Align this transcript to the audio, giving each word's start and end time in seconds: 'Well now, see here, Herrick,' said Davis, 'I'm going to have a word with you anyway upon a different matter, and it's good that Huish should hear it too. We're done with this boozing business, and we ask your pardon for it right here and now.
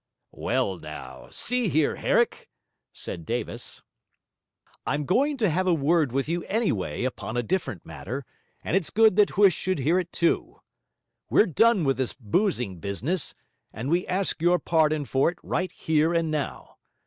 'Well 0.31 0.79
now, 0.79 1.27
see 1.29 1.67
here, 1.69 1.95
Herrick,' 1.97 2.49
said 2.91 3.23
Davis, 3.23 3.83
'I'm 4.87 5.05
going 5.05 5.37
to 5.37 5.47
have 5.51 5.67
a 5.67 5.75
word 5.75 6.11
with 6.11 6.27
you 6.27 6.43
anyway 6.45 7.03
upon 7.03 7.37
a 7.37 7.43
different 7.43 7.85
matter, 7.85 8.25
and 8.63 8.75
it's 8.75 8.89
good 8.89 9.15
that 9.17 9.33
Huish 9.35 9.53
should 9.53 9.77
hear 9.77 9.99
it 9.99 10.11
too. 10.11 10.59
We're 11.29 11.45
done 11.45 11.83
with 11.83 11.97
this 11.97 12.13
boozing 12.13 12.79
business, 12.79 13.35
and 13.71 13.91
we 13.91 14.07
ask 14.07 14.41
your 14.41 14.57
pardon 14.57 15.05
for 15.05 15.29
it 15.29 15.37
right 15.43 15.71
here 15.71 16.15
and 16.15 16.31
now. 16.31 16.77